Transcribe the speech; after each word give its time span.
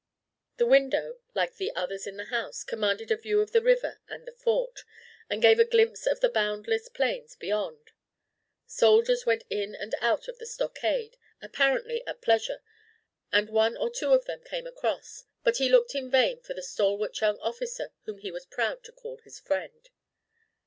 The 0.57 0.65
window, 0.65 1.19
like 1.35 1.57
the 1.57 1.71
others 1.75 2.07
in 2.07 2.17
the 2.17 2.25
house, 2.25 2.63
commanded 2.63 3.11
a 3.11 3.15
view 3.15 3.39
of 3.39 3.51
the 3.51 3.61
river 3.61 3.99
and 4.07 4.25
the 4.25 4.31
Fort, 4.31 4.83
and 5.29 5.43
gave 5.43 5.59
a 5.59 5.63
glimpse 5.63 6.07
of 6.07 6.21
the 6.21 6.27
boundless 6.29 6.89
plains 6.89 7.35
beyond. 7.35 7.91
Soldiers 8.65 9.27
went 9.27 9.43
in 9.51 9.75
and 9.75 9.93
out 10.01 10.27
of 10.27 10.39
the 10.39 10.47
stockade, 10.47 11.17
apparently 11.39 12.01
at 12.07 12.19
pleasure, 12.23 12.63
and 13.31 13.51
one 13.51 13.77
or 13.77 13.91
two 13.91 14.11
of 14.11 14.25
them 14.25 14.41
came 14.43 14.65
across, 14.65 15.25
but 15.43 15.57
he 15.57 15.69
looked 15.69 15.93
in 15.93 16.09
vain 16.09 16.41
for 16.41 16.55
the 16.55 16.63
stalwart 16.63 17.21
young 17.21 17.37
officer 17.37 17.91
whom 18.05 18.17
he 18.17 18.31
was 18.31 18.47
proud 18.47 18.83
to 18.85 18.91
call 18.91 19.17
his 19.17 19.39
friend. 19.39 19.91